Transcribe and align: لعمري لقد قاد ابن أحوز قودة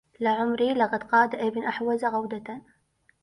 لعمري 0.19 0.73
لقد 0.73 1.03
قاد 1.03 1.35
ابن 1.35 1.63
أحوز 1.63 2.05
قودة 2.05 2.61